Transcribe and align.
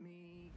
me. 0.00 0.52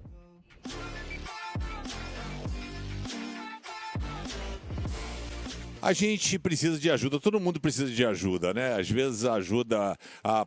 A 5.82 5.94
gente 5.94 6.38
precisa 6.38 6.78
de 6.78 6.92
ajuda, 6.92 7.22
todo 7.22 7.40
mundo 7.40 7.58
precisa 7.58 7.90
de 7.90 8.06
ajuda, 8.06 8.54
né? 8.54 8.76
Às 8.76 8.90
vezes 8.90 9.24
ajuda 9.24 9.98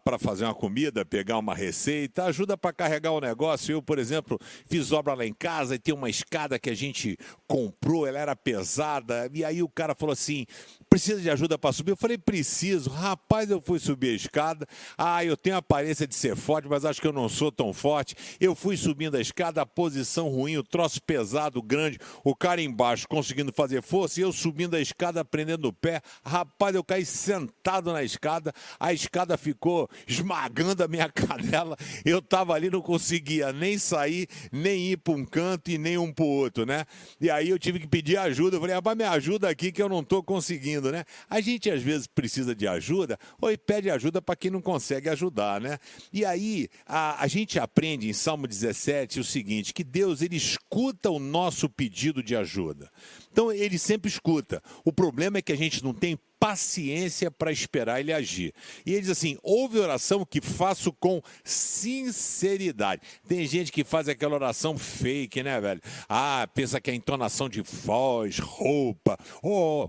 para 0.05 0.19
fazer 0.19 0.45
uma 0.45 0.55
comida, 0.55 1.07
pegar 1.07 1.39
uma 1.39 1.55
receita, 1.55 2.25
ajuda 2.25 2.55
para 2.55 2.71
carregar 2.71 3.13
o 3.13 3.17
um 3.17 3.21
negócio. 3.21 3.73
Eu, 3.73 3.83
por 3.83 3.99
exemplo, 3.99 4.39
fiz 4.67 4.93
obra 4.93 5.15
lá 5.15 5.25
em 5.25 5.33
casa 5.33 5.75
e 5.75 5.79
tem 5.79 5.95
uma 5.95 6.11
escada 6.11 6.59
que 6.59 6.69
a 6.69 6.75
gente 6.75 7.17
comprou, 7.47 8.07
ela 8.07 8.19
era 8.19 8.37
pesada, 8.37 9.31
e 9.33 9.43
aí 9.43 9.63
o 9.63 9.69
cara 9.71 9.95
falou 9.95 10.13
assim: 10.13 10.45
precisa 10.93 11.23
de 11.23 11.31
ajuda 11.31 11.57
para 11.57 11.73
subir? 11.73 11.93
Eu 11.93 11.97
falei: 11.97 12.19
preciso. 12.19 12.91
Rapaz, 12.91 13.51
eu 13.51 13.63
fui 13.65 13.79
subir 13.79 14.11
a 14.11 14.15
escada. 14.15 14.67
Ah, 14.99 15.25
eu 15.25 15.39
tenho 15.39 15.57
a 15.57 15.61
aparência 15.61 16.07
de 16.07 16.15
ser 16.15 16.37
forte, 16.37 16.69
mas 16.69 16.85
acho 16.85 17.01
que 17.01 17.07
eu 17.07 17.13
não 17.13 17.31
sou 17.31 17.51
tão 17.51 17.73
forte. 17.73 18.15
Eu 18.39 18.55
fui 18.55 18.77
subindo 18.77 19.17
a 19.17 19.21
escada, 19.21 19.63
a 19.63 19.67
posição 19.67 20.29
ruim, 20.29 20.59
o 20.59 20.63
troço 20.63 21.03
pesado, 21.03 21.63
grande, 21.63 21.99
o 22.23 22.37
cara 22.37 22.61
embaixo 22.61 23.09
conseguindo 23.09 23.51
fazer 23.51 23.81
força 23.81 24.21
e 24.21 24.23
eu 24.23 24.33
subindo 24.33 24.75
a 24.75 24.81
escada 24.81 25.22
prendendo 25.25 25.69
o 25.69 25.73
pé. 25.73 26.01
Rapaz, 26.25 26.75
eu 26.75 26.85
caí 26.85 27.05
sentado 27.05 27.93
na 27.93 28.03
escada, 28.03 28.53
a 28.79 28.93
escada 28.93 29.37
ficou 29.37 29.89
esmagando 30.07 30.83
a 30.83 30.89
minha 30.89 31.09
canela. 31.13 31.77
Eu 32.05 32.21
tava 32.21 32.55
ali, 32.55 32.71
não 32.71 32.83
conseguia 32.83 33.53
nem 33.53 33.79
sair, 33.79 34.29
nem 34.51 34.93
ir 34.93 34.97
para 34.99 35.15
um 35.15 35.25
canto 35.25 35.71
e 35.71 35.79
nem 35.79 35.99
um 35.99 36.13
para 36.13 36.25
o 36.25 36.29
outro, 36.29 36.67
né? 36.67 36.85
E 37.21 37.31
aí 37.31 37.49
eu 37.49 37.59
tive 37.59 37.79
que 37.79 37.87
pedir 37.87 38.17
ajuda. 38.17 38.57
Eu 38.57 38.61
falei, 38.61 38.75
rapaz, 38.75 38.97
me 38.97 39.05
ajuda 39.05 39.49
aqui 39.49 39.73
que 39.73 39.83
eu 39.83 39.89
não 39.89 40.03
tô 40.03 40.23
conseguindo, 40.23 40.91
né? 40.91 41.05
A 41.29 41.41
gente 41.41 41.71
às 41.71 41.83
vezes 41.83 42.07
precisa 42.07 42.55
de 42.55 42.67
ajuda 42.67 43.19
ou 43.41 43.51
pede 43.59 43.91
ajuda 43.91 44.21
para 44.21 44.37
quem 44.37 44.51
não 44.51 44.61
consegue 44.61 45.09
ajudar, 45.09 45.61
né? 45.61 45.79
E 46.13 46.25
aí 46.25 46.69
a, 46.87 47.23
a 47.23 47.27
gente 47.27 47.59
aprende 47.59 48.09
em 48.09 48.13
Salmo 48.13 48.47
17 48.47 49.21
o 49.21 49.25
seguinte, 49.25 49.73
que 49.73 49.85
Deus 49.85 50.23
ele 50.23 50.37
escuta 50.37 51.11
o 51.11 51.19
nosso 51.19 51.69
pedido 51.69 52.23
de 52.23 52.37
ajuda. 52.37 52.91
Então 53.33 53.51
ele 53.51 53.79
sempre 53.79 54.11
escuta. 54.11 54.63
O 54.85 54.93
problema 54.93 55.39
é 55.39 55.43
que 55.43 55.53
a 55.53 55.57
gente 55.57 55.83
não 55.83 55.95
tem 55.95 56.19
paciência 56.39 57.31
para 57.31 57.53
esperar 57.53 58.01
ele 58.01 58.13
agir. 58.13 58.53
E 58.85 58.93
ele 58.93 59.03
diz 59.03 59.11
assim: 59.11 59.39
ouve 59.43 59.79
oração 59.79 60.25
que 60.25 60.41
faço 60.41 60.93
com 60.93 61.23
sinceridade. 61.43 63.01
Tem 63.27 63.47
gente 63.47 63.73
que 63.73 63.85
faz 63.85 64.09
aquela 64.09 64.35
oração 64.35 64.77
fake, 64.77 65.43
né, 65.43 65.61
velho? 65.61 65.81
Ah, 66.09 66.49
pensa 66.53 66.81
que 66.81 66.91
é 66.91 66.95
entonação 66.95 67.49
de 67.49 67.63
voz, 67.63 68.39
roupa, 68.39 69.17
oh, 69.43 69.89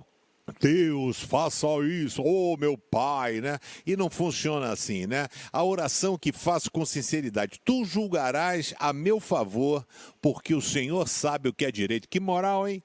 Deus, 0.59 1.21
faça 1.21 1.67
isso, 1.85 2.21
oh 2.21 2.57
meu 2.57 2.77
Pai, 2.77 3.39
né? 3.39 3.57
E 3.85 3.95
não 3.95 4.09
funciona 4.09 4.71
assim, 4.71 5.07
né? 5.07 5.27
A 5.51 5.63
oração 5.63 6.17
que 6.17 6.31
faço 6.31 6.69
com 6.69 6.85
sinceridade, 6.85 7.59
tu 7.63 7.85
julgarás 7.85 8.73
a 8.77 8.91
meu 8.91 9.19
favor, 9.19 9.85
porque 10.21 10.53
o 10.53 10.61
Senhor 10.61 11.07
sabe 11.07 11.49
o 11.49 11.53
que 11.53 11.65
é 11.65 11.71
direito. 11.71 12.09
Que 12.09 12.19
moral, 12.19 12.67
hein? 12.67 12.83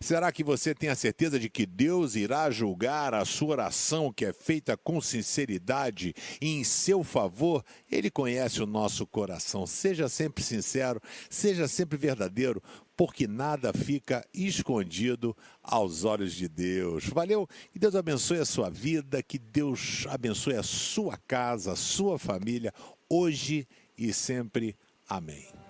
Será 0.00 0.30
que 0.30 0.44
você 0.44 0.74
tem 0.74 0.88
a 0.88 0.94
certeza 0.94 1.38
de 1.38 1.48
que 1.48 1.66
Deus 1.66 2.14
irá 2.14 2.50
julgar 2.50 3.14
a 3.14 3.24
sua 3.24 3.48
oração 3.48 4.12
que 4.12 4.24
é 4.24 4.32
feita 4.32 4.76
com 4.76 5.00
sinceridade 5.00 6.14
e 6.40 6.58
em 6.58 6.64
seu 6.64 7.02
favor? 7.02 7.64
Ele 7.90 8.10
conhece 8.10 8.62
o 8.62 8.66
nosso 8.66 9.06
coração. 9.06 9.66
Seja 9.66 10.08
sempre 10.08 10.42
sincero, 10.42 11.00
seja 11.30 11.66
sempre 11.66 11.96
verdadeiro, 11.96 12.62
porque 12.96 13.26
nada 13.26 13.72
fica 13.72 14.26
escondido 14.32 15.36
aos 15.62 16.04
olhos 16.04 16.32
de 16.32 16.48
Deus. 16.48 17.04
Valeu? 17.06 17.46
Que 17.72 17.78
Deus 17.78 17.94
abençoe 17.94 18.38
a 18.38 18.44
sua 18.44 18.70
vida, 18.70 19.22
que 19.22 19.38
Deus 19.38 20.06
abençoe 20.08 20.56
a 20.56 20.62
sua 20.62 21.16
casa, 21.16 21.72
a 21.72 21.76
sua 21.76 22.18
família, 22.18 22.72
hoje 23.08 23.66
e 23.98 24.12
sempre. 24.12 24.76
Amém. 25.08 25.65